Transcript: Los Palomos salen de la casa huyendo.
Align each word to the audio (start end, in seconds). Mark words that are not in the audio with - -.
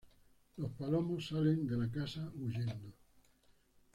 Los 0.57 0.71
Palomos 0.71 1.27
salen 1.27 1.67
de 1.67 1.77
la 1.77 1.87
casa 1.87 2.27
huyendo. 2.35 2.91